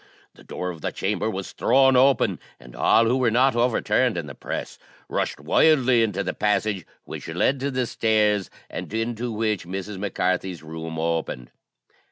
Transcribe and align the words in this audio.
The 0.33 0.43
door 0.43 0.71
of 0.71 0.81
the 0.81 0.91
chamber 0.91 1.29
was 1.29 1.51
thrown 1.51 1.95
open, 1.95 2.39
and 2.59 2.75
all 2.75 3.05
who 3.05 3.17
were 3.17 3.29
not 3.29 3.55
overturned 3.55 4.17
in 4.17 4.25
the 4.25 4.33
press 4.33 4.79
rushed 5.07 5.39
wildly 5.39 6.01
into 6.01 6.23
the 6.23 6.33
passage 6.33 6.87
which 7.03 7.27
led 7.27 7.59
to 7.59 7.69
the 7.69 7.85
stairs, 7.85 8.49
and 8.67 8.91
into 8.95 9.31
which 9.31 9.67
Mrs. 9.67 9.99
Mac 9.99 10.15
Carthy's 10.15 10.63
room 10.63 10.97
opened. 10.97 11.51